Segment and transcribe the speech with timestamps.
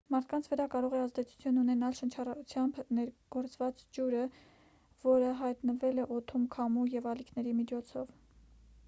[0.13, 4.23] մարդկանց վրա կարող է ազդեցություն ունենալ շնչառությամբ ներգործված ջուրը
[5.05, 8.17] որը հայտնվել է օդում քամու և ալիքների միջոցով